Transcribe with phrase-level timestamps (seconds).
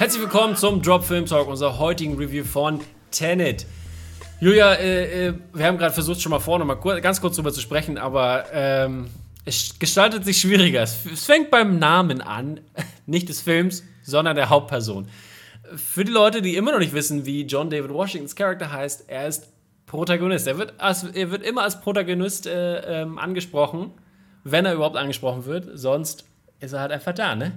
[0.00, 3.66] Herzlich willkommen zum Drop Film Talk, unserer heutigen Review von Tenet.
[4.40, 7.60] Julia, äh, äh, wir haben gerade versucht, schon mal vorne mal ganz kurz drüber zu
[7.60, 9.10] sprechen, aber ähm,
[9.44, 10.80] es gestaltet sich schwieriger.
[10.80, 12.60] Es, es fängt beim Namen an,
[13.06, 15.06] nicht des Films, sondern der Hauptperson.
[15.76, 19.28] Für die Leute, die immer noch nicht wissen, wie John David Washingtons Charakter heißt, er
[19.28, 19.52] ist
[19.84, 20.46] Protagonist.
[20.46, 23.90] Er wird, als, er wird immer als Protagonist äh, ähm, angesprochen,
[24.44, 25.68] wenn er überhaupt angesprochen wird.
[25.74, 26.24] Sonst
[26.58, 27.52] ist er halt einfach da, ne?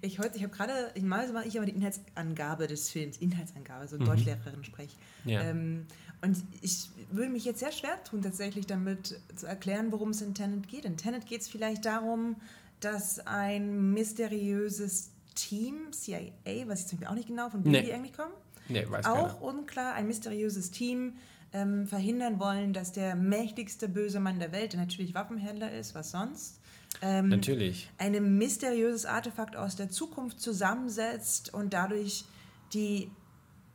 [0.00, 3.96] Ich, heute, ich habe gerade, ich mache ich aber die Inhaltsangabe des Films, Inhaltsangabe, so
[3.96, 4.04] mhm.
[4.04, 4.96] Deutschlehrerin sprech.
[5.24, 5.42] Ja.
[5.42, 5.86] Ähm,
[6.20, 10.34] und ich würde mich jetzt sehr schwer tun, tatsächlich damit zu erklären, worum es in
[10.34, 10.84] Tenet geht.
[10.84, 12.36] In Tenet geht es vielleicht darum,
[12.80, 17.82] dass ein mysteriöses Team, CIA, weiß ich zum Beispiel auch nicht genau, von wem nee.
[17.82, 18.32] die eigentlich kommen,
[18.68, 19.42] nee, weiß auch keiner.
[19.42, 21.14] unklar, ein mysteriöses Team
[21.52, 26.10] ähm, verhindern wollen, dass der mächtigste böse Mann der Welt, der natürlich Waffenhändler ist, was
[26.10, 26.60] sonst,
[27.02, 27.88] ähm, Natürlich.
[27.98, 32.24] ein mysteriöses Artefakt aus der Zukunft zusammensetzt und dadurch
[32.72, 33.10] die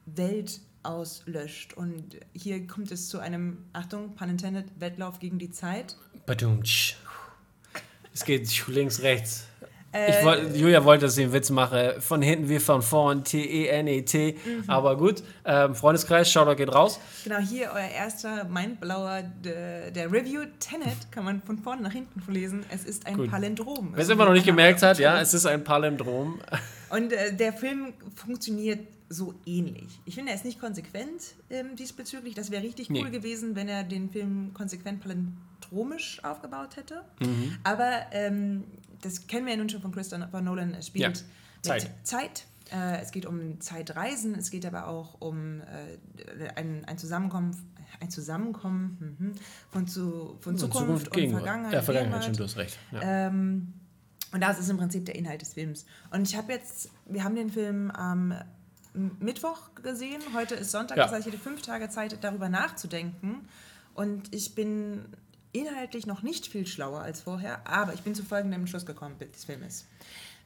[0.05, 1.73] Welt auslöscht.
[1.73, 5.97] Und hier kommt es zu einem, Achtung, pun intended, Wettlauf gegen die Zeit.
[6.25, 6.95] Badumtsch.
[8.13, 9.47] Es geht links, rechts.
[9.93, 11.97] Äh, wollt, Julia wollte, dass ich einen Witz mache.
[11.99, 14.29] Von hinten wie von vorn, T-E-N-E-T.
[14.29, 14.63] -E mhm.
[14.67, 16.99] Aber gut, ähm, Freundeskreis, Shoutout geht raus.
[17.23, 20.41] Genau, hier euer erster Mindblower der, der Review.
[20.59, 22.65] Tenet kann man von vorne nach hinten lesen.
[22.69, 23.29] Es ist ein gut.
[23.29, 23.91] Palindrom.
[23.93, 26.39] Wer es immer noch nicht gemerkt hat, ja, es ist ein Palindrom.
[26.89, 29.99] Und äh, der Film funktioniert so ähnlich.
[30.05, 32.35] Ich finde, er ist nicht konsequent ähm, diesbezüglich.
[32.35, 33.09] Das wäre richtig cool nee.
[33.09, 37.03] gewesen, wenn er den Film konsequent palindromisch aufgebaut hätte.
[37.19, 37.57] Mhm.
[37.63, 38.63] Aber ähm,
[39.03, 41.23] das kennen wir ja nun schon von Christopher Nolan, es spielt ja.
[41.61, 41.89] Zeit.
[42.03, 42.45] Zeit.
[42.71, 47.55] Äh, es geht um Zeitreisen, es geht aber auch um äh, ein, ein Zusammenkommen,
[47.99, 49.31] ein Zusammenkommen mhm,
[49.69, 51.73] von, zu, von Zukunft, Zukunft und Vergangenheit.
[51.73, 52.77] Ja, Vergangenheit, stimmt, du hast recht.
[52.91, 53.27] Ja.
[53.27, 53.73] Ähm,
[54.31, 55.85] und das ist im Prinzip der Inhalt des Films.
[56.09, 58.33] Und ich habe jetzt, wir haben den Film am
[59.19, 61.03] Mittwoch gesehen, heute ist Sonntag, ja.
[61.03, 63.47] das heißt, ich hatte fünf Tage Zeit, darüber nachzudenken.
[63.93, 65.05] Und ich bin
[65.53, 69.45] inhaltlich noch nicht viel schlauer als vorher, aber ich bin zu folgendem Entschluss gekommen des
[69.45, 69.85] Filmes.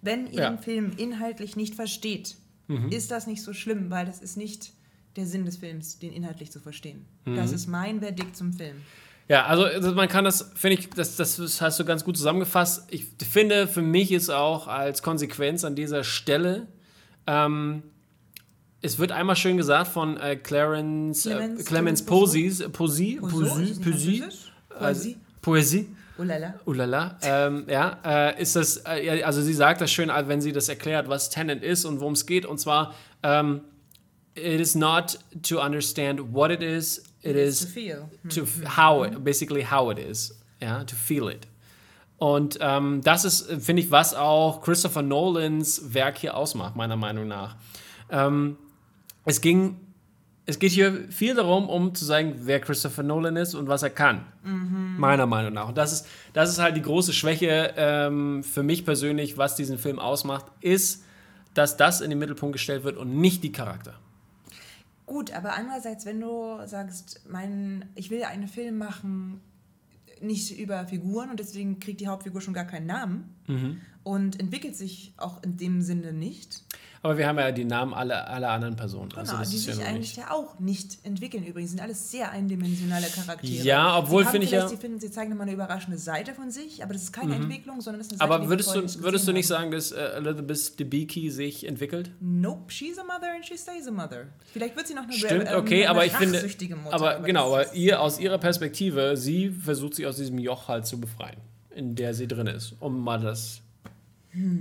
[0.02, 0.50] Wenn ihr ja.
[0.52, 2.36] den Film inhaltlich nicht versteht,
[2.68, 2.90] mhm.
[2.90, 4.74] ist das nicht so schlimm, weil das ist nicht
[5.16, 7.06] der Sinn des Films, den inhaltlich zu verstehen.
[7.26, 7.36] Mhm.
[7.36, 8.78] Das ist mein Verdikt zum Film.
[9.28, 12.88] Ja, also, also man kann das, finde ich, das, das hast du ganz gut zusammengefasst.
[12.92, 16.68] Ich finde, für mich ist auch als Konsequenz an dieser Stelle,
[17.26, 17.84] ähm,
[18.82, 24.24] es wird einmal schön gesagt von äh, Clarence, Clemens, äh, Clemens Posey, Posey, Posey, Posey,
[24.80, 25.18] Poesie.
[25.42, 25.88] Poesie.
[26.18, 26.56] Ulala.
[26.66, 27.18] Ulala.
[27.22, 31.10] Ähm, ja, äh, ist das, äh, also sie sagt das schön, wenn sie das erklärt,
[31.10, 32.46] was Tenant ist und worum es geht.
[32.46, 33.62] Und zwar, ähm,
[34.36, 38.10] it is not to understand what it is, it is to feel.
[38.30, 38.46] To
[38.78, 40.36] how, it, basically how it is.
[40.60, 41.48] Ja, to feel it.
[42.18, 47.28] Und ähm, das ist, finde ich, was auch Christopher Nolans Werk hier ausmacht, meiner Meinung
[47.28, 47.58] nach.
[48.10, 48.58] Ähm,
[49.26, 49.76] es ging
[50.50, 53.90] es geht hier viel darum, um zu sagen, wer Christopher Nolan ist und was er
[53.90, 54.26] kann.
[54.44, 54.96] Mhm.
[54.98, 55.68] Meiner Meinung nach.
[55.68, 59.78] Und das ist, das ist halt die große Schwäche ähm, für mich persönlich, was diesen
[59.78, 61.04] Film ausmacht, ist,
[61.54, 63.96] dass das in den Mittelpunkt gestellt wird und nicht die Charakter.
[65.06, 69.42] Gut, aber andererseits, wenn du sagst, mein, ich will einen Film machen,
[70.22, 73.82] nicht über Figuren und deswegen kriegt die Hauptfigur schon gar keinen Namen mhm.
[74.08, 76.64] Und entwickelt sich auch in dem Sinne nicht
[77.08, 79.12] aber wir haben ja die Namen aller, aller anderen Personen.
[79.16, 81.72] Also genau, also die sich ja eigentlich ja auch nicht entwickeln übrigens.
[81.72, 83.64] Sind alles sehr eindimensionale Charaktere.
[83.64, 84.68] Ja, obwohl finde ich ja...
[84.68, 87.44] Sie, finden, sie zeigen immer eine überraschende Seite von sich, aber das ist keine mhm.
[87.44, 89.96] Entwicklung, sondern das ist eine Seite, Aber würdest, du, würdest du nicht sagen, dass uh,
[89.96, 92.12] Elizabeth Debicki sich entwickelt?
[92.20, 94.28] Nope, she's a mother and she stays a mother.
[94.52, 96.42] Vielleicht wird sie noch eine Stimmt, okay, eine aber ich finde...
[96.76, 100.86] Mutter, aber, genau, aber ihr, aus ihrer Perspektive, sie versucht sich aus diesem Joch halt
[100.86, 101.38] zu befreien,
[101.74, 103.62] in der sie drin ist, um mal das.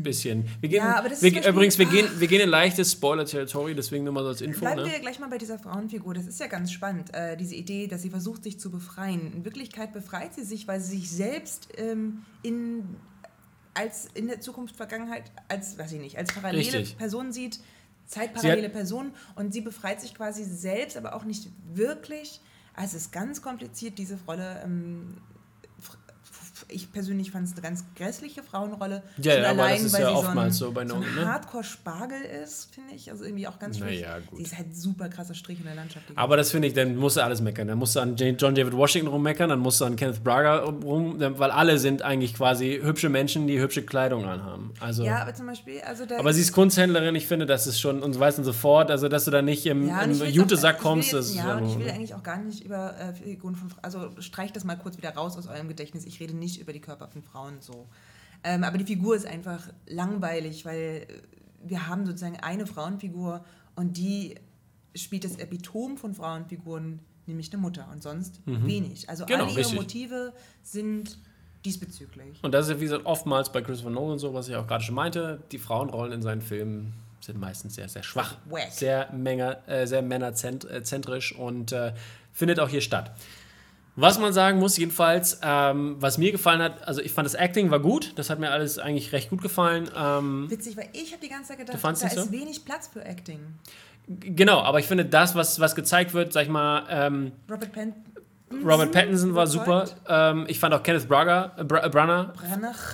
[0.02, 0.44] Bisschen.
[0.60, 4.22] Wir gehen, ja, wir, übrigens, wir gehen, wir gehen in leichtes Spoiler-Territory, deswegen nur mal
[4.22, 4.60] so als Info.
[4.60, 4.90] Bleiben ne?
[4.90, 6.14] wir gleich mal bei dieser Frauenfigur.
[6.14, 9.32] Das ist ja ganz spannend, äh, diese Idee, dass sie versucht, sich zu befreien.
[9.32, 12.84] In Wirklichkeit befreit sie sich, weil sie sich selbst ähm, in,
[13.74, 16.98] als in der Zukunft, Vergangenheit, als, weiß ich nicht, als parallele Richtig.
[16.98, 17.60] Person sieht,
[18.06, 22.40] zeitparallele Person und sie befreit sich quasi selbst, aber auch nicht wirklich.
[22.74, 25.16] Also es ist ganz kompliziert, diese Rolle ähm,
[26.68, 29.02] ich persönlich fand es eine ganz grässliche Frauenrolle.
[29.18, 31.14] Ja, ja allein, aber das ist weil ja oftmals so, so bei Nolan, so ein
[31.14, 31.26] ne?
[31.26, 33.10] Hardcore-Spargel ist, finde ich.
[33.10, 34.02] Also irgendwie auch ganz schwierig.
[34.02, 36.06] Naja, Sie ist halt super krasser Strich in der Landschaft.
[36.14, 37.68] Aber das finde ich, dann musst du alles meckern.
[37.68, 41.16] Dann musst du an John David Washington rummeckern, dann musst du an Kenneth Braga rum,
[41.18, 44.72] weil alle sind eigentlich quasi hübsche Menschen, die hübsche Kleidung anhaben.
[44.80, 48.02] Also, ja, aber zum Beispiel, also Aber sie ist Kunsthändlerin, ich finde, das ist schon,
[48.02, 51.12] und so weißt du sofort, also dass du da nicht im, ja, im Jutesack kommst.
[51.34, 54.64] Ja, und ich will eigentlich auch gar nicht über äh, Figuren von also streich das
[54.64, 56.04] mal kurz wieder raus aus eurem Gedächtnis.
[56.04, 57.86] Ich rede nicht über die Körper von Frauen so.
[58.44, 61.06] Ähm, aber die Figur ist einfach langweilig, weil
[61.62, 63.44] wir haben sozusagen eine Frauenfigur
[63.74, 64.36] und die
[64.94, 68.66] spielt das Epitom von Frauenfiguren, nämlich eine Mutter und sonst mhm.
[68.66, 69.08] wenig.
[69.08, 69.76] Also genau, alle ihre richtig.
[69.76, 70.32] Motive
[70.62, 71.18] sind
[71.64, 72.38] diesbezüglich.
[72.42, 74.84] Und das ist ja, wie gesagt, oftmals bei Christopher Nolan so, was ich auch gerade
[74.84, 78.36] schon meinte, die Frauenrollen in seinen Filmen sind meistens sehr, sehr schwach.
[78.48, 78.70] Wack.
[78.70, 81.92] Sehr, Menge, äh, sehr männerzentrisch und äh,
[82.32, 83.12] findet auch hier statt.
[83.96, 87.70] Was man sagen muss, jedenfalls, ähm, was mir gefallen hat, also ich fand das Acting
[87.70, 89.90] war gut, das hat mir alles eigentlich recht gut gefallen.
[89.96, 92.30] Ähm, Witzig, weil ich habe die ganze Zeit gedacht, da ist so?
[92.30, 93.40] wenig Platz für Acting.
[94.06, 96.84] Genau, aber ich finde das, was, was gezeigt wird, sag ich mal.
[96.88, 97.94] Ähm, Robert Penn.
[98.64, 99.88] Robert Pattinson war super.
[100.08, 102.32] Ähm, ich fand auch Kenneth Braga, äh, Br Branagh,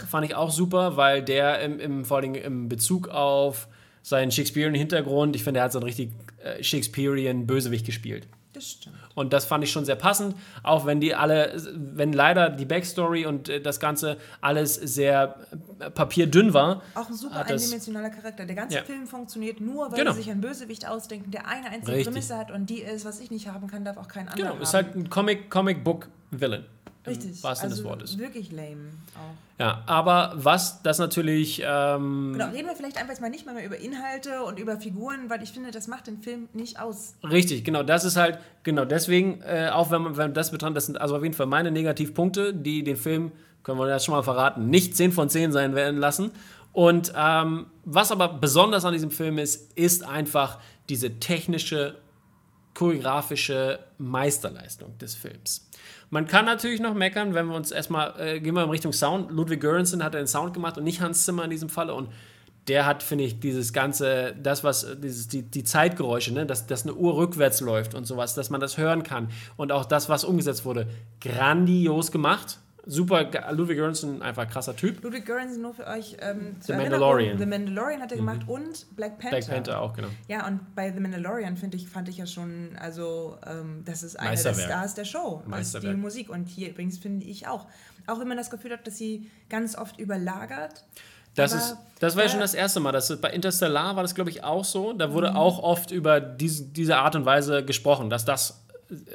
[0.09, 3.69] fand ich auch super, weil der im, im, vor allem im Bezug auf
[4.03, 6.11] seinen Shakespearean Hintergrund, ich finde, er hat so einen richtig
[6.43, 8.27] äh, Shakespearean Bösewicht gespielt.
[8.55, 8.97] Das stimmt.
[9.15, 13.27] Und das fand ich schon sehr passend, auch wenn die alle, wenn leider die Backstory
[13.27, 15.37] und äh, das Ganze alles sehr
[15.79, 16.83] äh, papierdünn war.
[16.95, 18.47] Auch ein super eindimensionaler Charakter.
[18.47, 18.85] Der ganze ja.
[18.85, 20.13] Film funktioniert nur, weil genau.
[20.13, 22.07] sie sich ein Bösewicht ausdenken, der eine einzige Richtig.
[22.07, 24.51] Prämisse hat und die ist, was ich nicht haben kann, darf auch kein anderer genau.
[24.55, 24.63] haben.
[24.63, 26.65] Ist halt ein Comic, Comic Book Villain.
[27.07, 27.43] Richtig.
[27.43, 28.19] wahrsten also des Wortes.
[28.19, 29.35] Wirklich lame auch.
[29.59, 31.63] Ja, aber was das natürlich.
[31.65, 35.29] Ähm genau, reden wir vielleicht einfach mal nicht mal mehr über Inhalte und über Figuren,
[35.29, 37.15] weil ich finde, das macht den Film nicht aus.
[37.23, 37.83] Richtig, genau.
[37.83, 41.01] Das ist halt, genau deswegen, äh, auch wenn man, wenn man das betrachtet, das sind
[41.01, 43.33] also auf jeden Fall meine Negativpunkte, die den Film,
[43.63, 46.31] können wir das schon mal verraten, nicht 10 von 10 sein werden lassen.
[46.73, 50.59] Und ähm, was aber besonders an diesem Film ist, ist einfach
[50.89, 51.97] diese technische,
[52.75, 55.69] choreografische Meisterleistung des Films.
[56.13, 59.31] Man kann natürlich noch meckern, wenn wir uns erstmal, äh, gehen wir in Richtung Sound.
[59.31, 61.95] Ludwig Göransson hat den Sound gemacht und nicht Hans Zimmer in diesem Falle.
[61.95, 62.11] Und
[62.69, 66.83] der hat, finde ich, dieses ganze, das, was, dieses, die, die Zeitgeräusche, ne, dass, dass
[66.83, 69.31] eine Uhr rückwärts läuft und sowas, dass man das hören kann.
[69.57, 70.87] Und auch das, was umgesetzt wurde,
[71.23, 72.59] grandios gemacht.
[72.85, 75.03] Super, Ludwig Göransson, einfach krasser Typ.
[75.05, 76.17] Ludwig Göransson nur für euch.
[76.21, 77.39] Ähm, The Mandalorian.
[77.39, 78.27] The Mandalorian hat er mhm.
[78.27, 79.37] gemacht und Black Panther.
[79.37, 80.09] Black Panther auch, genau.
[80.27, 84.19] Ja, und bei The Mandalorian finde ich, fand ich ja schon, also ähm, das ist
[84.19, 85.43] einer der Stars der Show.
[85.49, 86.29] Das ist die Musik.
[86.29, 87.67] Und hier übrigens finde ich auch.
[88.09, 90.85] Auch wenn man das Gefühl hat, dass sie ganz oft überlagert.
[91.35, 92.93] Das, ist, das war ja schon das erste Mal.
[92.93, 94.93] Das, bei Interstellar war das, glaube ich, auch so.
[94.93, 95.37] Da wurde mhm.
[95.37, 98.63] auch oft über diese, diese Art und Weise gesprochen, dass das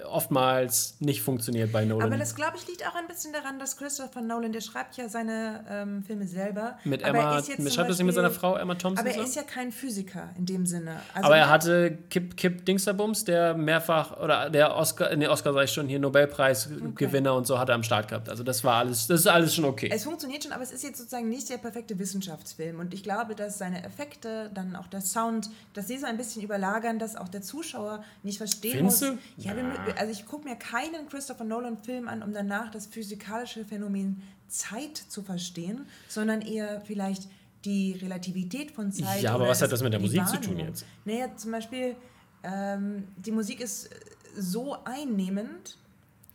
[0.06, 2.07] oftmals nicht funktioniert bei Nolan.
[2.07, 5.09] Aber das, glaube ich, liegt auch ein bisschen daran, dass Christopher Nolan, der schreibt ja
[5.09, 6.77] seine ähm, Filme selber.
[6.83, 9.06] Mit Emma, schreibt das nicht mit seiner Frau Emma Thompson?
[9.06, 10.97] Aber er ist ja kein Physiker in dem Sinne.
[11.13, 15.53] Also aber er hatte Kip, Kip Dingsterbums, der mehrfach, oder der Oscar, in der Oscar
[15.53, 17.38] sag ich schon, hier Nobelpreisgewinner okay.
[17.38, 18.29] und so hat er am Start gehabt.
[18.29, 19.89] Also das war alles, das ist alles schon okay.
[19.94, 22.79] Es funktioniert schon, aber es ist jetzt sozusagen nicht der perfekte Wissenschaftsfilm.
[22.79, 26.41] Und ich glaube, dass seine Effekte, dann auch der Sound, dass sie so ein bisschen
[26.41, 29.12] überlagern, dass auch der Zuschauer nicht verstehen Findest muss.
[29.12, 29.18] Du?
[29.38, 29.67] Ja, ja
[29.98, 35.24] also ich gucke mir keinen Christopher Nolan-Film an, um danach das physikalische Phänomen Zeit zu
[35.24, 37.28] verstehen, sondern eher vielleicht
[37.66, 39.22] die Relativität von Zeit.
[39.22, 40.44] Ja, aber was hat das mit der Musik Wahrnehmung.
[40.44, 40.86] zu tun jetzt?
[41.06, 41.96] Naja, zum Beispiel,
[42.44, 43.90] ähm, die Musik ist
[44.38, 45.78] so einnehmend,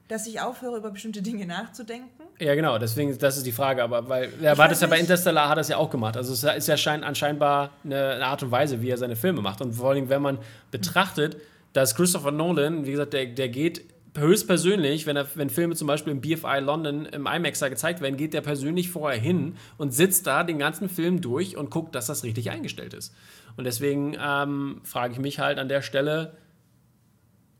[0.08, 2.24] dass ich aufhöre, über bestimmte Dinge nachzudenken.
[2.38, 3.82] Ja, genau, deswegen, das ist die Frage.
[3.82, 6.16] Aber weil, er war das ja bei Interstellar, hat er es ja auch gemacht.
[6.16, 9.40] Also es ist ja schein, anscheinend eine, eine Art und Weise, wie er seine Filme
[9.40, 9.62] macht.
[9.62, 10.38] Und vor allem, wenn man
[10.70, 11.36] betrachtet,
[11.72, 16.12] dass Christopher Nolan, wie gesagt, der, der geht höchstpersönlich, wenn, er, wenn Filme zum Beispiel
[16.12, 20.26] im BFI London im IMAX da gezeigt werden, geht der persönlich vorher hin und sitzt
[20.26, 23.14] da den ganzen Film durch und guckt, dass das richtig eingestellt ist.
[23.56, 26.36] Und deswegen ähm, frage ich mich halt an der Stelle,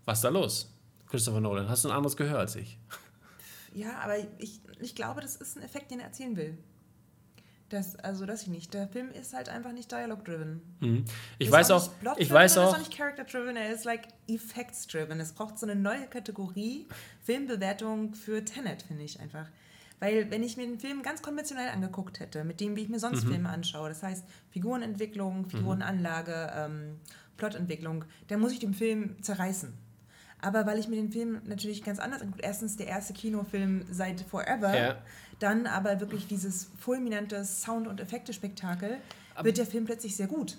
[0.05, 0.69] was ist da los?
[1.09, 2.79] Christopher Nolan, hast du ein anderes gehört als ich?
[3.75, 6.59] Ja, aber ich, ich glaube, das ist ein Effekt, den er erzielen will.
[7.73, 8.75] Das, also das ich nicht.
[8.75, 10.61] Der Film ist halt einfach nicht dialog-driven.
[10.81, 11.05] Mhm.
[11.39, 12.65] Ich weiß auch, ich weiß auch.
[12.65, 15.19] Er ist auch nicht character-driven, er ist like effects-driven.
[15.21, 16.87] Es braucht so eine neue Kategorie
[17.23, 19.49] Filmbewertung für Tenet, finde ich einfach.
[20.01, 22.99] Weil wenn ich mir den Film ganz konventionell angeguckt hätte, mit dem, wie ich mir
[22.99, 23.31] sonst mhm.
[23.31, 25.51] Filme anschaue, das heißt Figurenentwicklung, mhm.
[25.51, 27.01] Figurenanlage, ähm,
[27.39, 29.73] Plotentwicklung, dann muss ich den Film zerreißen.
[30.43, 34.21] Aber weil ich mir den Film natürlich ganz anders angucke, erstens der erste Kinofilm seit
[34.23, 34.97] Forever, ja.
[35.43, 38.99] Dann aber wirklich dieses fulminante Sound- und Effekte-Spektakel,
[39.43, 40.57] wird der Film plötzlich sehr gut.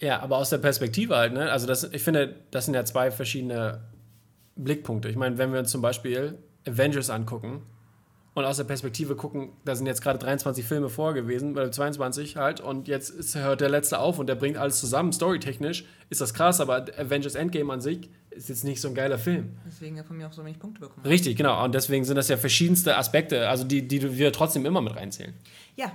[0.00, 1.50] Ja, aber aus der Perspektive halt, ne?
[1.52, 3.80] Also das, ich finde, das sind ja zwei verschiedene
[4.56, 5.08] Blickpunkte.
[5.08, 7.62] Ich meine, wenn wir uns zum Beispiel Avengers angucken,
[8.34, 12.36] und aus der Perspektive gucken, da sind jetzt gerade 23 Filme vor gewesen, oder 22
[12.36, 15.12] halt, und jetzt ist, hört der letzte auf und der bringt alles zusammen.
[15.12, 19.18] Storytechnisch ist das krass, aber Avengers Endgame an sich ist jetzt nicht so ein geiler
[19.18, 19.56] Film.
[19.66, 21.06] Deswegen hat von mir auch so wenig Punkte bekommen.
[21.06, 21.64] Richtig, genau.
[21.64, 25.34] Und deswegen sind das ja verschiedenste Aspekte, also die, die wir trotzdem immer mit reinzählen.
[25.76, 25.92] Ja.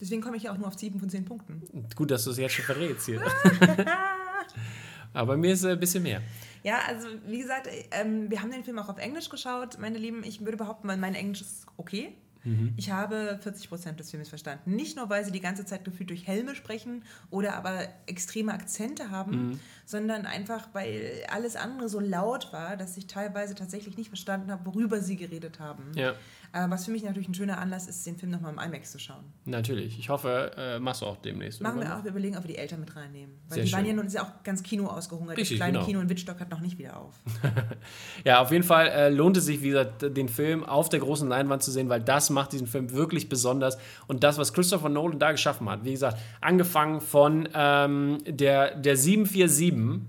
[0.00, 1.62] Deswegen komme ich ja auch nur auf 7 von 10 Punkten.
[1.94, 3.22] Gut, dass du es jetzt schon verrätst hier.
[5.12, 6.20] aber mir ist es ein bisschen mehr.
[6.62, 9.78] Ja, also wie gesagt, ähm, wir haben den Film auch auf Englisch geschaut.
[9.78, 12.14] Meine Lieben, ich würde behaupten, mein Englisch ist okay.
[12.44, 12.74] Mhm.
[12.76, 14.74] Ich habe 40 Prozent des Films verstanden.
[14.74, 19.10] Nicht nur, weil sie die ganze Zeit gefühlt durch Helme sprechen oder aber extreme Akzente
[19.10, 19.60] haben, mhm.
[19.84, 24.66] sondern einfach, weil alles andere so laut war, dass ich teilweise tatsächlich nicht verstanden habe,
[24.66, 25.92] worüber sie geredet haben.
[25.94, 26.14] Ja.
[26.54, 29.00] Äh, was für mich natürlich ein schöner Anlass ist, den Film nochmal im IMAX zu
[29.00, 29.24] schauen.
[29.44, 29.98] Natürlich.
[29.98, 31.60] Ich hoffe, äh, machst du auch demnächst.
[31.60, 32.04] Machen wir auch.
[32.04, 33.34] Wir überlegen, ob wir die Eltern mit reinnehmen.
[33.48, 33.78] Weil Sehr die schön.
[33.78, 35.36] waren ja nun ist ja auch ganz Kino ausgehungert.
[35.36, 35.86] Richtig, das kleine genau.
[35.86, 37.14] Kino in Wittstock hat noch nicht wieder auf.
[38.24, 41.28] ja, auf jeden Fall äh, lohnt es sich, wie gesagt, den Film auf der großen
[41.28, 43.76] Leinwand zu sehen, weil das macht diesen Film wirklich besonders.
[44.06, 48.96] Und das, was Christopher Nolan da geschaffen hat, wie gesagt, angefangen von ähm, der, der
[48.96, 50.06] 747,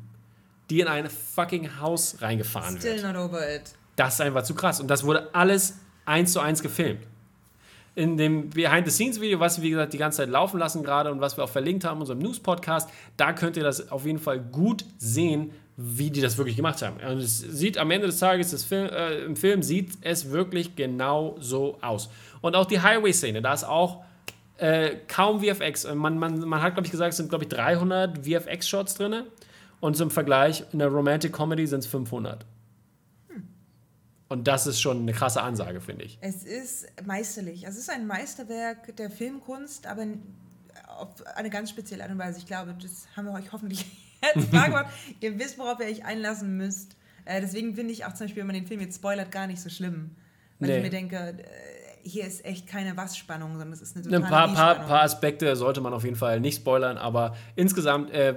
[0.69, 3.15] die in ein fucking Haus reingefahren Still wird.
[3.15, 3.73] Not over it.
[3.95, 4.79] Das ist einfach zu krass.
[4.79, 7.01] Und das wurde alles eins zu eins gefilmt.
[7.95, 11.37] In dem Behind-the-Scenes-Video, was wir, wie gesagt, die ganze Zeit laufen lassen gerade und was
[11.37, 14.83] wir auch verlinkt haben in unserem News-Podcast, da könnt ihr das auf jeden Fall gut
[14.97, 16.97] sehen, wie die das wirklich gemacht haben.
[16.97, 21.37] Und es sieht am Ende des Tages, Film, äh, im Film sieht es wirklich genau
[21.39, 22.09] so aus.
[22.41, 24.03] Und auch die Highway-Szene, da ist auch
[24.57, 25.87] äh, kaum VFX.
[25.93, 29.23] Man, man, man hat, glaube ich, gesagt, es sind, glaube ich, 300 VFX-Shots drin.
[29.81, 32.45] Und zum Vergleich, in der Romantic Comedy sind es 500.
[34.27, 36.17] Und das ist schon eine krasse Ansage, finde ich.
[36.21, 37.65] Es ist meisterlich.
[37.67, 40.05] Es ist ein Meisterwerk der Filmkunst, aber
[40.97, 42.39] auf eine ganz spezielle Art und Weise.
[42.39, 43.85] Ich glaube, das haben wir euch hoffentlich
[44.35, 44.87] jetzt klar gemacht.
[45.19, 46.95] ihr wisst, worauf ihr euch einlassen müsst.
[47.25, 49.61] Äh, deswegen finde ich auch zum Beispiel, wenn man den Film jetzt spoilert, gar nicht
[49.61, 50.11] so schlimm.
[50.59, 50.77] Weil nee.
[50.77, 51.74] ich mir denke, äh,
[52.05, 55.55] hier ist echt keine Was-Spannung, sondern es ist eine totale Ein paar, paar, paar, Aspekte
[55.55, 58.35] sollte man auf jeden Fall nicht spoilern, aber insgesamt, äh,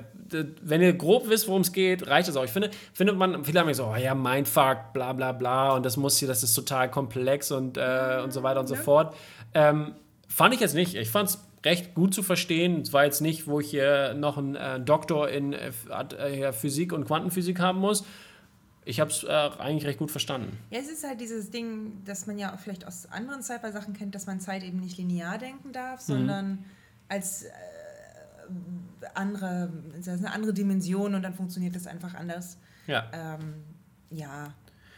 [0.62, 2.44] wenn ihr grob wisst, worum es geht, reicht es auch.
[2.44, 5.98] Ich finde, findet man, viele haben gesagt, oh ja, Mindfuck, bla bla bla und das
[5.98, 9.14] muss hier, das ist total komplex und, äh, und so weiter und so fort.
[9.52, 9.92] Ähm,
[10.28, 10.94] fand ich jetzt nicht.
[10.94, 12.80] Ich fand es recht gut zu verstehen.
[12.80, 15.72] Es war jetzt nicht, wo ich hier noch einen äh, Doktor in äh,
[16.18, 18.04] äh Physik und Quantenphysik haben muss
[18.88, 20.56] ich habe es äh, eigentlich recht gut verstanden.
[20.70, 24.26] Ja, es ist halt dieses Ding, dass man ja vielleicht aus anderen Sci-Fi-Sachen kennt, dass
[24.26, 26.12] man Zeit eben nicht linear denken darf, mhm.
[26.12, 26.64] sondern
[27.06, 27.48] als äh,
[29.14, 29.70] andere,
[30.06, 32.56] eine andere Dimension und dann funktioniert das einfach anders.
[32.86, 33.10] Ja.
[33.12, 33.62] Ähm,
[34.08, 34.54] ja,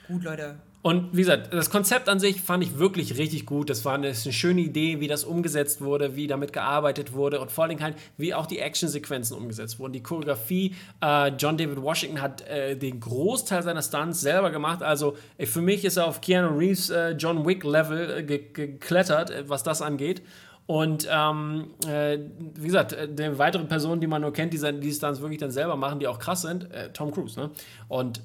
[0.06, 3.68] gut, Leute, und wie gesagt, das Konzept an sich fand ich wirklich richtig gut.
[3.68, 7.38] Das war eine, das eine schöne Idee, wie das umgesetzt wurde, wie damit gearbeitet wurde
[7.40, 9.92] und vor allem halt, wie auch die Actionsequenzen umgesetzt wurden.
[9.92, 14.82] Die Choreografie, äh, John David Washington hat äh, den Großteil seiner Stunts selber gemacht.
[14.82, 18.40] Also äh, für mich ist er auf Keanu Reeves äh, John Wick Level äh, ge
[18.50, 20.22] geklettert, äh, was das angeht.
[20.66, 25.40] Und ähm, wie gesagt, die weitere Person, die man nur kennt, die, die Stunts wirklich
[25.40, 27.40] dann selber machen, die auch krass sind, Tom Cruise.
[27.40, 27.50] Ne?
[27.88, 28.22] Und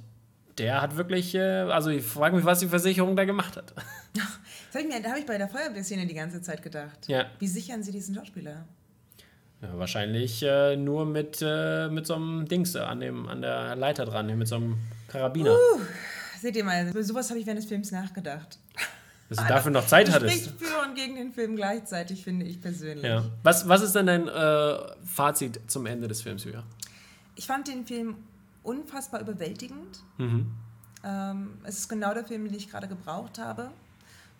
[0.58, 3.74] der hat wirklich, äh, also ich frage mich, was die Versicherung da gemacht hat.
[4.74, 7.08] da habe ich bei der Feuerwehrszene die ganze Zeit gedacht.
[7.08, 7.26] Ja.
[7.40, 8.66] Wie sichern sie diesen Schauspieler?
[9.62, 14.06] Ja, wahrscheinlich äh, nur mit, äh, mit so einem Dings an, dem, an der Leiter
[14.06, 15.52] dran, mit so einem Karabiner.
[15.52, 15.80] Uh,
[16.42, 18.60] seht ihr mal, über sowas habe ich während des Films nachgedacht.
[19.30, 20.46] Dass du dafür noch Zeit das hattest.
[20.46, 23.06] Spricht für und gegen den Film gleichzeitig, finde ich persönlich.
[23.06, 23.26] Ja.
[23.42, 26.64] Was, was ist denn dein äh, Fazit zum Ende des Films, Julia?
[27.36, 28.18] Ich fand den Film
[28.66, 30.04] unfassbar überwältigend.
[30.18, 30.52] Mhm.
[31.04, 33.72] Ähm, es ist genau der Film, den ich gerade gebraucht habe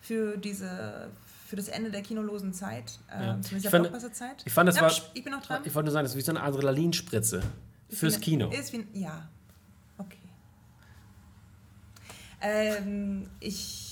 [0.00, 1.10] für diese
[1.46, 3.40] für das Ende der kinolosen Zeit, äh, ja.
[3.40, 4.42] zumindest der Blockbuster-Zeit.
[4.44, 4.92] Ich fand, das ja, war.
[5.14, 5.62] Ich bin noch dran.
[5.64, 7.40] Ich wollte nur sagen, das ist wie so eine Adrenalinspritze
[7.88, 8.50] fürs Kino.
[8.50, 9.28] Ist wie, ja,
[9.96, 10.18] okay.
[12.40, 13.85] Ähm, ich,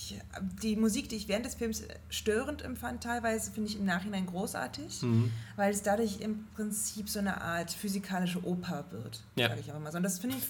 [0.62, 5.02] die Musik, die ich während des Films störend empfand, teilweise finde ich im Nachhinein großartig,
[5.02, 5.30] mhm.
[5.56, 9.49] weil es dadurch im Prinzip so eine Art physikalische Oper wird, ja.
[9.49, 9.99] sage ich auch immer so.
[9.99, 10.44] Und das finde ich.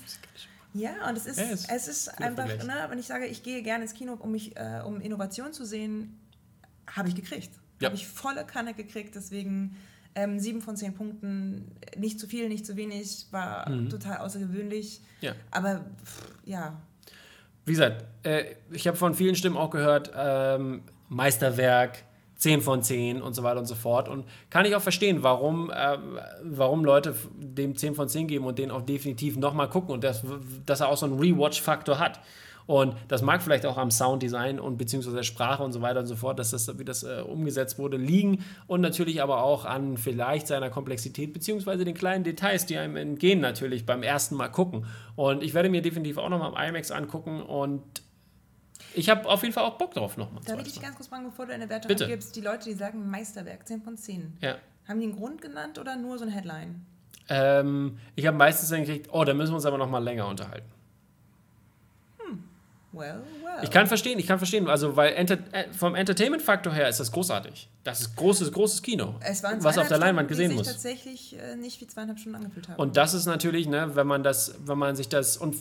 [0.74, 3.62] Ja, und es ist, ja, es, es ist einfach, ne, wenn ich sage, ich gehe
[3.62, 6.18] gerne ins Kino, um mich, äh, um Innovation zu sehen,
[6.88, 7.50] habe ich gekriegt.
[7.80, 7.86] Ja.
[7.86, 9.76] Habe ich volle Kanne gekriegt, deswegen
[10.14, 13.88] ähm, sieben von zehn Punkten, nicht zu viel, nicht zu wenig, war mhm.
[13.88, 15.00] total außergewöhnlich.
[15.20, 15.34] Ja.
[15.50, 16.80] Aber pff, ja,
[17.64, 22.04] wie gesagt, äh, ich habe von vielen Stimmen auch gehört, ähm, Meisterwerk,
[22.36, 24.08] 10 von 10 und so weiter und so fort.
[24.08, 25.98] Und kann ich auch verstehen, warum, äh,
[26.42, 30.22] warum Leute dem 10 von 10 geben und den auch definitiv nochmal gucken und das,
[30.66, 32.20] dass er auch so einen Rewatch-Faktor hat.
[32.66, 36.06] Und das mag vielleicht auch am Sounddesign und beziehungsweise der Sprache und so weiter und
[36.06, 39.98] so fort, dass das, wie das äh, umgesetzt wurde, liegen und natürlich aber auch an
[39.98, 44.86] vielleicht seiner Komplexität beziehungsweise den kleinen Details, die einem entgehen natürlich beim ersten Mal gucken.
[45.16, 47.82] Und ich werde mir definitiv auch nochmal im IMAX angucken und
[48.94, 50.42] ich habe auf jeden Fall auch Bock drauf nochmal.
[50.46, 52.06] Da will ich ganz kurz fragen, bevor du eine Wertung Bitte.
[52.06, 52.36] gibst.
[52.36, 54.38] Die Leute, die sagen Meisterwerk, 10 von 10.
[54.40, 54.56] Ja.
[54.86, 56.86] Haben die einen Grund genannt oder nur so ein Headline?
[57.28, 60.70] Ähm, ich habe meistens dann gekriegt, oh, da müssen wir uns aber nochmal länger unterhalten.
[62.94, 63.62] Well, well.
[63.62, 67.10] Ich kann verstehen, ich kann verstehen, also weil enter äh, vom Entertainment-Faktor her ist das
[67.12, 67.68] großartig.
[67.82, 69.16] Das ist großes, großes Kino,
[69.58, 70.72] was auf der Leinwand gesehen die sich muss.
[70.72, 72.80] tatsächlich äh, nicht wie zweieinhalb Stunden angefühlt haben.
[72.80, 75.56] Und das ist natürlich, ne, wenn man das, wenn man sich das und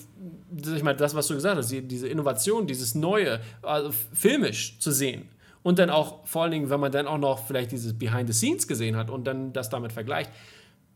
[0.75, 4.91] ich meine, das, was du gesagt hast, die, diese Innovation, dieses Neue, also filmisch zu
[4.91, 5.29] sehen
[5.63, 8.33] Und dann auch, vor allen Dingen, wenn man dann auch noch vielleicht dieses Behind the
[8.33, 10.29] Scenes gesehen hat und dann das damit vergleicht,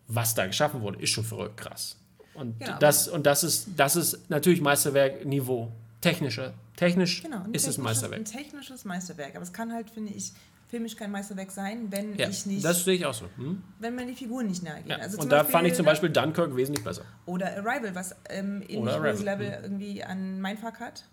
[0.07, 1.97] was da geschaffen wurde, ist schon verrückt krass.
[2.33, 2.77] Und, genau.
[2.79, 5.71] das, und das, ist, das ist natürlich Meisterwerk-Niveau.
[6.01, 6.53] Technische.
[6.75, 8.21] Technisch genau, ist es Meisterwerk.
[8.21, 9.35] Ein technisches Meisterwerk.
[9.35, 10.31] Aber es kann halt, finde ich,
[10.67, 12.63] filmisch kein Meisterwerk sein, wenn ja, ich nicht.
[12.63, 13.25] Das sehe ich auch so.
[13.37, 13.63] Hm?
[13.79, 14.91] Wenn man die Figuren nicht nahe geht.
[14.91, 14.97] Ja.
[14.97, 17.03] Also und da Beispiel, fand ich zum Beispiel Dunkirk wesentlich besser.
[17.25, 19.63] Oder Arrival, was ähm, ähnliches Level hm.
[19.63, 21.05] irgendwie an Mindfuck hat.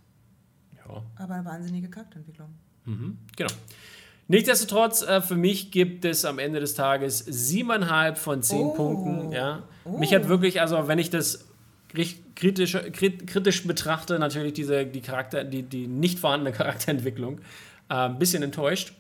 [0.77, 1.03] Ja.
[1.17, 2.49] Aber eine wahnsinnige Charakterentwicklung.
[2.85, 3.19] Mhm.
[3.37, 3.51] Genau.
[4.29, 8.75] Nichtsdestotrotz, äh, für mich gibt es am Ende des Tages siebeneinhalb von zehn oh.
[8.75, 9.33] Punkten.
[9.33, 9.65] Ja.
[9.85, 9.99] Oh.
[9.99, 11.47] Mich hat wirklich, also wenn ich das
[12.35, 17.41] kritisch, kritisch betrachte, natürlich diese, die, Charakter, die, die nicht vorhandene Charakterentwicklung,
[17.89, 18.93] äh, ein bisschen enttäuscht.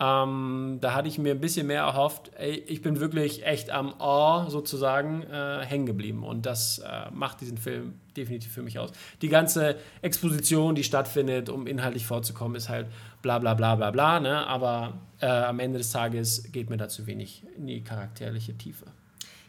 [0.00, 2.32] Ähm, da hatte ich mir ein bisschen mehr erhofft.
[2.66, 7.56] Ich bin wirklich echt am Ohr sozusagen äh, hängen geblieben und das äh, macht diesen
[7.56, 8.90] Film definitiv für mich aus.
[9.20, 12.88] Die ganze Exposition, die stattfindet, um inhaltlich vorzukommen, ist halt
[13.20, 14.44] bla bla bla bla bla, ne?
[14.46, 18.86] aber äh, am Ende des Tages geht mir da zu wenig in die charakterliche Tiefe.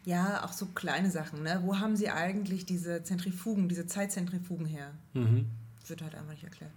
[0.05, 1.43] Ja, auch so kleine Sachen.
[1.43, 1.61] Ne?
[1.63, 4.91] Wo haben sie eigentlich diese Zentrifugen, diese Zeitzentrifugen her?
[5.13, 5.47] Mhm.
[5.79, 6.71] Das wird halt einfach nicht erklärt.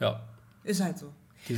[0.00, 0.22] Ja.
[0.64, 1.12] Ist halt so.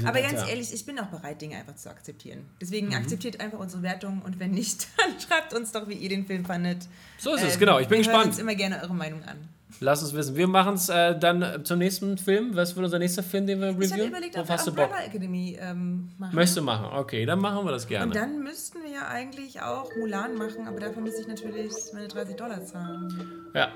[0.05, 0.47] Aber ganz ja.
[0.47, 2.47] ehrlich, ich bin auch bereit, Dinge einfach zu akzeptieren.
[2.61, 2.95] Deswegen mhm.
[2.95, 6.45] akzeptiert einfach unsere Wertung und wenn nicht, dann schreibt uns doch, wie ihr den Film
[6.45, 6.89] fandet.
[7.19, 7.79] So ist es, ähm, genau.
[7.79, 8.25] Ich bin wir gespannt.
[8.25, 9.49] Wir uns immer gerne eure Meinung an.
[9.81, 10.37] Lass uns wissen.
[10.37, 12.55] Wir machen es äh, dann zum nächsten Film.
[12.55, 13.83] Was wird unser nächster Film, den wir reviewen?
[13.83, 16.35] Ich habe überlegt, ob wir Umbrella Academy ähm, machen.
[16.35, 16.87] Möchtest du machen?
[16.93, 18.07] Okay, dann machen wir das gerne.
[18.07, 22.37] Und dann müssten ja eigentlich auch Mulan machen, aber dafür müsste ich natürlich meine 30
[22.37, 23.45] Dollar zahlen.
[23.53, 23.73] Ja,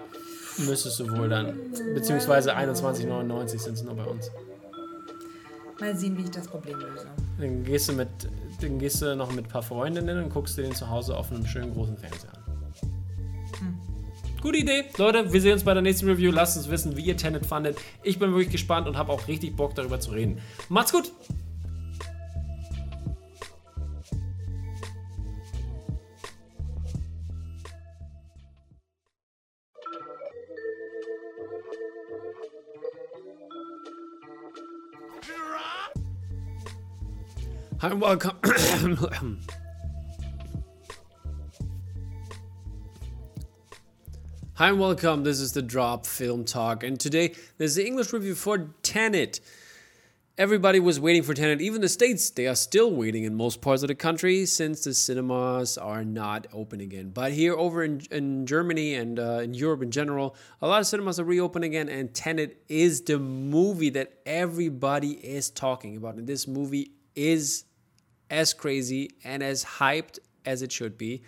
[0.59, 1.73] müsstest du wohl dann.
[1.95, 4.31] Beziehungsweise 21,99 sind es nur bei uns.
[5.81, 7.07] Mal sehen, wie ich das Problem löse.
[7.39, 8.09] Dann gehst du, mit,
[8.61, 11.31] dann gehst du noch mit ein paar Freundinnen und guckst dir den zu Hause auf
[11.33, 12.45] einem schönen großen Fernseher an.
[13.59, 13.79] Hm.
[14.41, 14.85] Gute Idee.
[14.99, 16.31] Leute, wir sehen uns bei der nächsten Review.
[16.31, 17.79] Lasst uns wissen, wie ihr Tenet fandet.
[18.05, 20.41] Ich bin wirklich gespannt und habe auch richtig Bock darüber zu reden.
[20.69, 21.13] Macht's gut!
[37.81, 38.37] Hi and welcome.
[44.55, 45.23] Hi and welcome.
[45.23, 49.39] This is the Drop Film Talk, and today there's the English review for Tenet.
[50.37, 52.31] Everybody was waiting for Tenet, even the states.
[52.31, 56.49] They are still waiting in most parts of the country since the cinemas are not
[56.53, 57.11] open again.
[57.11, 60.89] But here, over in, in Germany and uh, in Europe in general, a lot of
[60.89, 66.17] cinemas are reopening again, and Tenet is the movie that everybody is talking about.
[66.17, 67.67] And this movie is
[68.31, 71.23] as crazy and as hyped as it should be.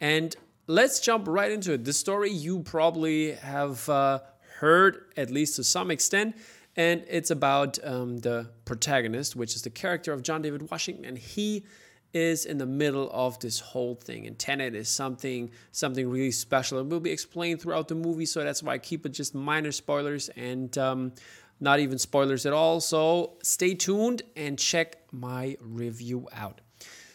[0.00, 0.34] And
[0.66, 1.84] let's jump right into it.
[1.84, 4.20] The story you probably have uh,
[4.58, 6.36] heard, at least to some extent,
[6.76, 11.18] and it's about um, the protagonist, which is the character of John David Washington, and
[11.18, 11.64] he
[12.12, 14.26] is in the middle of this whole thing.
[14.26, 16.78] And Tenet is something something really special.
[16.78, 19.72] It will be explained throughout the movie, so that's why I keep it just minor
[19.72, 21.12] spoilers and um,
[21.60, 22.80] not even spoilers at all.
[22.80, 26.60] So stay tuned and check my review out.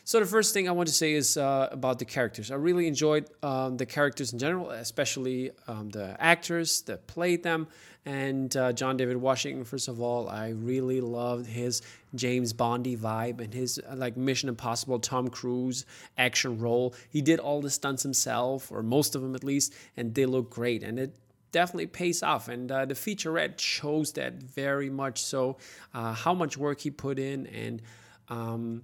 [0.08, 2.51] So the first thing I want to say is uh, about the characters.
[2.51, 7.67] I really enjoyed um, the characters in general, especially um, the actors that played them.
[8.05, 11.81] And uh, John David Washington, first of all, I really loved his
[12.13, 15.88] James Bondy vibe and his uh, like Mission Impossible Tom Cruise
[16.19, 16.93] action role.
[17.10, 20.51] He did all the stunts himself, or most of them at least, and they look
[20.51, 20.84] great.
[20.84, 21.15] And it
[21.51, 22.47] definitely pays off.
[22.47, 25.58] And uh, the featurette shows that very much so,
[25.93, 27.81] uh, how much work he put in and
[28.27, 28.84] um,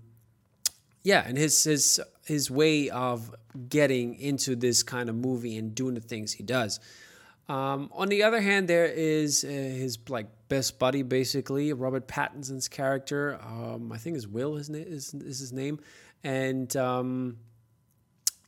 [1.04, 3.34] yeah, and his his his way of
[3.70, 6.80] getting into this kind of movie and doing the things he does.
[7.50, 12.68] Um, on the other hand, there is uh, his like best buddy, basically Robert Pattinson's
[12.68, 13.40] character.
[13.44, 14.56] Um, I think is Will.
[14.56, 15.80] His name is, is his name,
[16.24, 17.38] and um,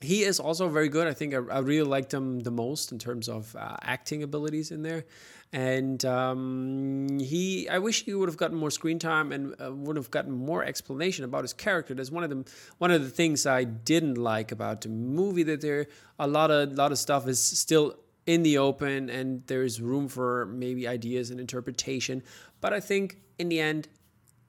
[0.03, 1.07] he is also very good.
[1.07, 4.71] I think I, I, really liked him the most in terms of uh, acting abilities
[4.71, 5.05] in there.
[5.53, 9.95] And um, he, I wish he would have gotten more screen time and uh, would
[9.95, 11.93] have gotten more explanation about his character.
[11.93, 12.43] That's one of the
[12.79, 15.43] one of the things I didn't like about the movie.
[15.43, 15.87] That there
[16.17, 20.07] a lot of lot of stuff is still in the open, and there is room
[20.07, 22.23] for maybe ideas and interpretation.
[22.59, 23.89] But I think in the end,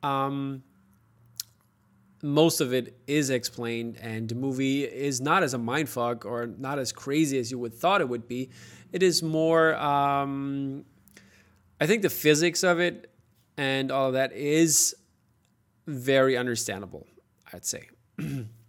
[0.02, 0.62] um,
[2.24, 6.78] most of it is explained, and the movie is not as a mindfuck or not
[6.78, 8.50] as crazy as you would thought it would be.
[8.92, 10.84] It is more, um,
[11.80, 13.10] I think, the physics of it
[13.56, 14.96] and all of that is
[15.86, 17.06] very understandable.
[17.52, 17.88] I'd say.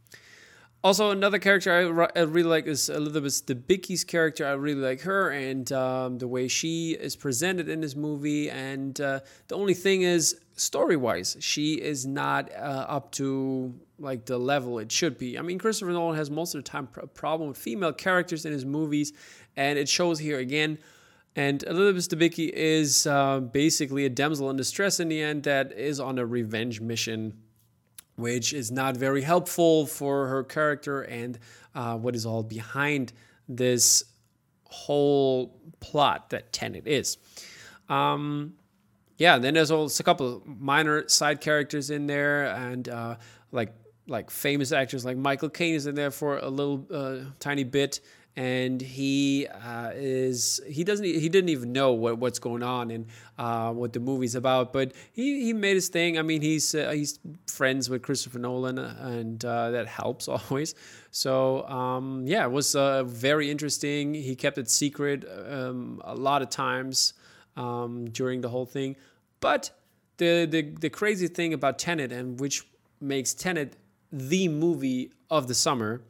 [0.86, 4.45] also, another character I, I, really like is Elizabeth Debicki's character.
[4.45, 8.52] I really like her and um, the way she is presented in this movie.
[8.52, 14.28] And uh, the only thing is, story wise, she is not uh, up to like
[14.28, 15.39] the level it should be.
[15.39, 18.54] I mean, Christopher Nolan has most of the time a problem with female characters in
[18.54, 19.12] his movies,
[19.58, 20.78] and it shows here again.
[21.36, 26.00] And Elizabeth Debicki is uh, basically a damsel in distress in the end that is
[26.00, 27.41] on a revenge mission
[28.15, 31.38] which is not very helpful for her character and
[31.73, 33.13] uh, what is all behind
[33.47, 34.04] this
[34.65, 37.17] whole plot that Tenet is.
[37.89, 38.54] Um,
[39.17, 43.15] yeah, then there's also a couple of minor side characters in there, and uh,
[43.51, 43.73] like
[44.08, 48.01] like famous actors like Michael Caine is in there for a little uh, tiny bit,
[48.38, 53.08] and he uh, is he doesn't he didn't even know what, what's going on and
[53.38, 56.19] uh, what the movie's about but he, he made his thing.
[56.19, 60.76] I mean he's uh, he's friends with christopher nolan and uh, that helps always.
[61.12, 64.13] So um, yeah it was uh, very interesting.
[64.13, 67.13] He kept it secret um, a lot of times
[67.56, 68.98] um, during the whole thing.
[69.39, 69.71] But
[70.17, 72.65] the, the the crazy thing about tenet and which
[73.00, 73.78] makes tenet
[74.12, 76.02] the movie of the summer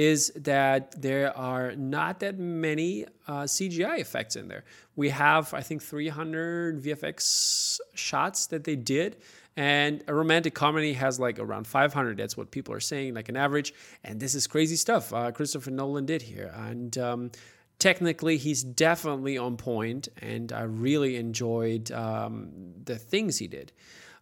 [0.00, 4.64] is that there are not that many uh, CGI effects in there.
[4.96, 9.18] We have, I think, 300 VFX shots that they did.
[9.58, 12.16] And a romantic comedy has like around 500.
[12.16, 13.74] That's what people are saying, like an average.
[14.02, 16.50] And this is crazy stuff uh, Christopher Nolan did here.
[16.56, 17.30] And um,
[17.78, 23.70] technically, he's definitely on point, And I really enjoyed um, the things he did.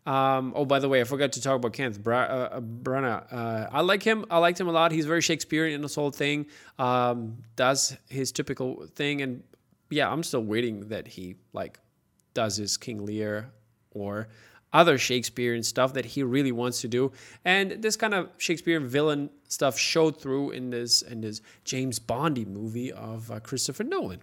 [0.06, 3.30] Um, oh, by the way, I forgot to talk about Kenneth Bra- uh, uh, Branagh.
[3.30, 4.24] Uh, I like him.
[4.30, 4.90] I liked him a lot.
[4.90, 6.46] He's very Shakespearean in this whole thing.
[6.78, 9.42] Um, does his typical thing, and
[9.90, 11.78] yeah, I'm still waiting that he like
[12.32, 13.50] does his King Lear
[13.90, 14.28] or
[14.72, 17.12] other Shakespearean stuff that he really wants to do.
[17.44, 22.44] And this kind of Shakespearean villain stuff showed through in this in this James Bondy
[22.44, 24.20] movie of uh, Christopher Nolan.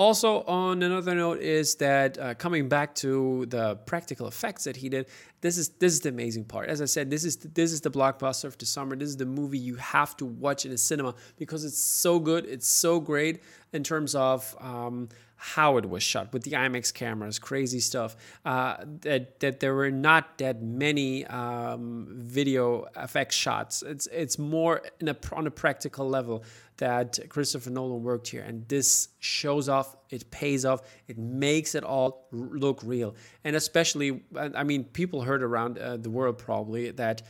[0.00, 4.88] Also, on another note, is that uh, coming back to the practical effects that he
[4.88, 5.06] did,
[5.42, 6.70] this is this is the amazing part.
[6.70, 8.96] As I said, this is the, this is the blockbuster of the summer.
[8.96, 12.46] This is the movie you have to watch in a cinema because it's so good.
[12.46, 13.42] It's so great
[13.74, 15.10] in terms of um,
[15.42, 18.14] how it was shot with the IMAX cameras, crazy stuff.
[18.44, 23.82] Uh, that that there were not that many um, video effect shots.
[23.82, 26.44] It's it's more a, on a practical level
[26.76, 29.96] that Christopher Nolan worked here, and this shows off.
[30.10, 30.82] It pays off.
[31.08, 36.10] It makes it all look real, and especially, I mean, people heard around uh, the
[36.10, 37.22] world probably that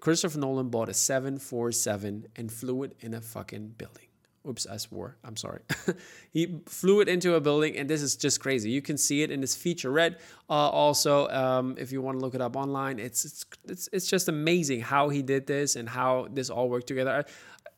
[0.00, 4.11] Christopher Nolan bought a 747 and flew it in a fucking building.
[4.48, 5.16] Oops, I swore.
[5.22, 5.60] I'm sorry.
[6.32, 8.70] he flew it into a building, and this is just crazy.
[8.70, 10.16] You can see it in this featurette.
[10.50, 14.06] Uh, also, um, if you want to look it up online, it's, it's it's it's
[14.08, 17.24] just amazing how he did this and how this all worked together.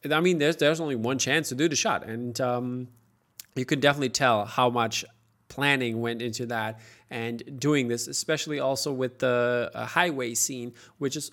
[0.06, 2.88] I, I mean, there's there's only one chance to do the shot, and um,
[3.54, 5.04] you can definitely tell how much
[5.48, 11.14] planning went into that and doing this, especially also with the uh, highway scene, which
[11.14, 11.30] is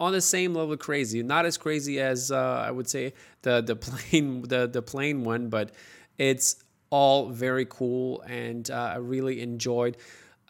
[0.00, 1.22] on the same level crazy.
[1.22, 5.48] Not as crazy as uh, I would say the the plane the the plane one,
[5.48, 5.72] but
[6.18, 6.56] it's
[6.90, 9.96] all very cool, and uh, I really enjoyed.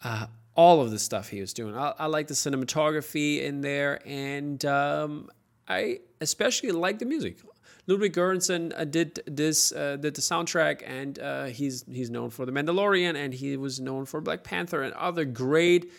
[0.03, 1.75] Uh, all of the stuff he was doing.
[1.75, 5.29] I, I like the cinematography in there, and um,
[5.67, 7.37] I especially like the music.
[7.87, 12.45] Ludwig Göransson uh, did this, uh, did the soundtrack, and uh, he's he's known for
[12.45, 15.91] The Mandalorian, and he was known for Black Panther and other great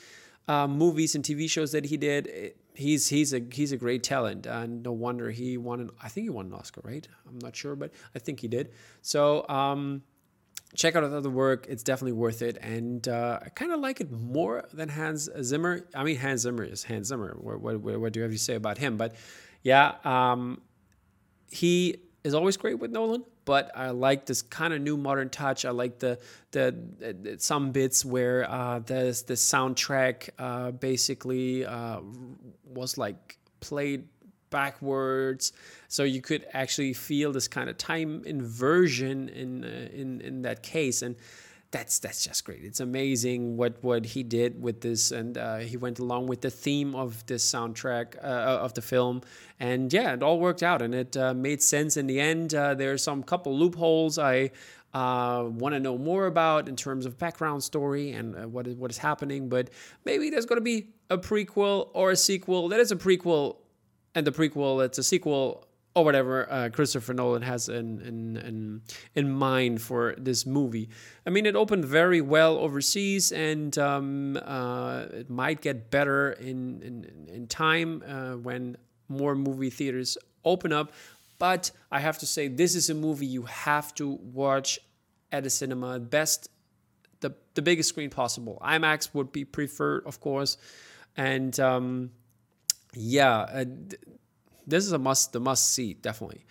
[0.49, 4.47] uh, movies and TV shows that he did he's he's a he's a great talent,
[4.47, 5.91] and no wonder he won an.
[6.03, 7.07] I think he won an Oscar, right?
[7.29, 8.73] I'm not sure, but I think he did.
[9.03, 9.47] So.
[9.49, 10.03] Um,
[10.75, 11.67] check out his other work.
[11.69, 12.59] It's definitely worth it.
[12.61, 15.87] And uh, I kind of like it more than Hans Zimmer.
[15.95, 17.37] I mean, Hans Zimmer is Hans Zimmer.
[17.41, 18.97] What, what, what do you have to say about him?
[18.97, 19.15] But
[19.63, 20.61] yeah, um,
[21.51, 23.25] he is always great with Nolan.
[23.47, 25.65] But I like this kind of new modern touch.
[25.65, 26.19] I like the
[26.51, 32.01] the, some bits where uh, the the soundtrack uh, basically uh,
[32.65, 34.09] was like played
[34.51, 35.53] backwards
[35.89, 40.63] so you could actually feel this kind of time inversion in uh, in in that
[40.63, 41.17] case and
[41.71, 42.65] that's that's just great.
[42.65, 46.51] It's amazing what what he did with this, and uh, he went along with the
[46.51, 49.23] theme of this soundtrack uh, of the film,
[49.59, 52.55] and yeah, it all worked out, and it uh, made sense in the end.
[52.55, 54.53] Uh, there are some couple loopholes I
[54.95, 58.77] uh, want to know more about in terms of background story and uh, what is
[58.77, 59.71] what is happening, but
[60.05, 62.69] maybe there's going to be a prequel or a sequel.
[62.69, 63.57] That is a prequel,
[64.15, 65.66] and the prequel it's a sequel
[65.97, 68.83] or whatever uh, Christopher Nolan has in, in, in,
[69.15, 70.91] in mind for this movie.
[71.27, 76.83] I mean, it opened very well overseas, and um, uh, it might get better in,
[76.83, 78.77] in, in time uh, when
[79.09, 80.93] more movie theaters open up.
[81.39, 84.79] But I have to say, this is a movie you have to watch
[85.33, 85.99] at a cinema.
[85.99, 86.51] Best,
[87.21, 88.59] the the biggest screen possible.
[88.63, 90.59] IMAX would be preferred, of course,
[91.17, 92.11] and um,
[92.95, 93.65] yeah, uh,
[94.67, 96.45] this is a must, the must see definitely,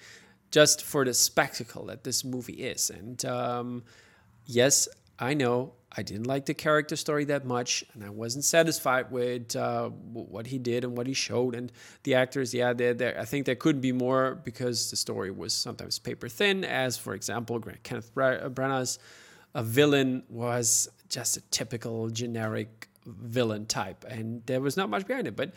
[0.51, 2.89] just for the spectacle that this movie is.
[2.89, 3.83] And um,
[4.45, 4.87] yes,
[5.19, 9.55] I know I didn't like the character story that much, and I wasn't satisfied with
[9.55, 11.55] uh, what he did and what he showed.
[11.55, 11.71] And
[12.03, 15.53] the actors, yeah, they're, they're, I think there could be more because the story was
[15.53, 16.65] sometimes paper thin.
[16.65, 18.99] As for example, Kenneth Branagh's
[19.53, 25.27] a villain was just a typical generic villain type, and there was not much behind
[25.27, 25.35] it.
[25.37, 25.53] But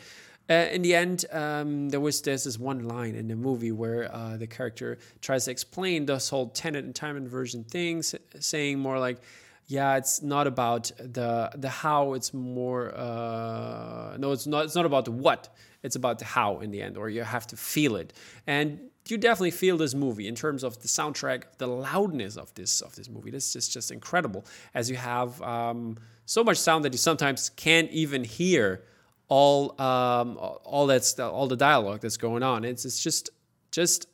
[0.49, 4.13] uh, in the end, um, there was there's this one line in the movie where
[4.13, 8.99] uh, the character tries to explain this whole Tenet and time inversion thing, saying more
[8.99, 9.21] like
[9.67, 14.85] yeah it's not about the the how it's more uh, no it's not it's not
[14.85, 15.49] about the what
[15.83, 18.11] it's about the how in the end or you have to feel it.
[18.47, 22.81] And you definitely feel this movie in terms of the soundtrack the loudness of this
[22.81, 23.29] of this movie.
[23.29, 27.89] This is just incredible as you have um, so much sound that you sometimes can't
[27.91, 28.83] even hear
[29.29, 33.29] all um, all that's all the dialogue that's going on it's, it's just
[33.71, 34.07] just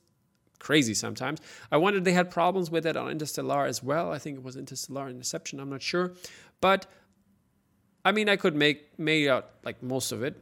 [0.65, 1.39] crazy sometimes.
[1.71, 4.11] I wonder they had problems with it on Interstellar as well.
[4.11, 5.59] I think it was Interstellar Inception.
[5.59, 6.13] I'm not sure,
[6.59, 6.87] but
[8.03, 10.35] I mean, I could make made out like most of it,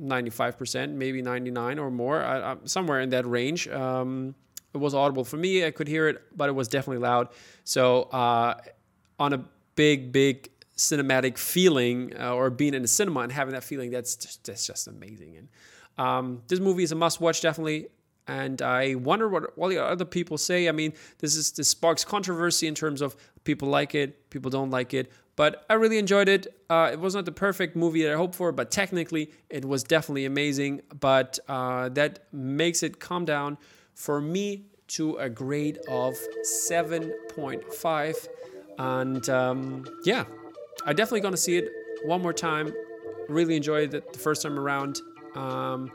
[0.00, 3.68] 95%, maybe 99 or more, I, somewhere in that range.
[3.68, 4.34] Um,
[4.74, 5.64] it was audible for me.
[5.64, 7.28] I could hear it, but it was definitely loud.
[7.64, 8.54] So uh,
[9.18, 9.44] on a
[9.74, 14.16] big, big cinematic feeling uh, or being in the cinema and having that feeling, that's
[14.16, 15.36] just, that's just amazing.
[15.36, 15.48] And
[15.98, 17.88] um, this movie is a must watch, definitely
[18.28, 20.68] and I wonder what all the other people say.
[20.68, 24.70] I mean, this is this sparks controversy in terms of people like it, people don't
[24.70, 25.10] like it.
[25.34, 26.46] But I really enjoyed it.
[26.68, 29.82] Uh, it was not the perfect movie that I hoped for, but technically it was
[29.82, 30.82] definitely amazing.
[31.00, 33.56] But uh, that makes it calm down
[33.94, 36.14] for me to a grade of
[36.66, 38.28] 7.5.
[38.78, 40.24] And um, yeah,
[40.84, 41.70] I definitely gonna see it
[42.04, 42.72] one more time.
[43.28, 45.00] Really enjoyed it the first time around.
[45.34, 45.90] Um,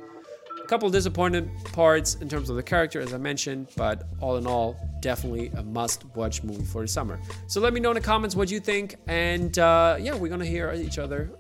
[0.64, 4.48] a couple disappointed parts in terms of the character, as I mentioned, but all in
[4.48, 7.20] all, definitely a must watch movie for the summer.
[7.48, 10.46] So let me know in the comments what you think, and uh, yeah, we're gonna
[10.46, 11.32] hear each other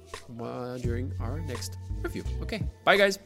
[0.41, 2.23] uh, during our next review.
[2.41, 3.19] Okay, bye guys.